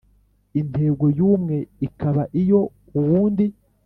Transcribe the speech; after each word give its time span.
Intego 0.61 1.05
yumwe 1.17 1.57
ikaba 1.87 2.23
iyo 2.41 2.59
uwundi 2.99 3.45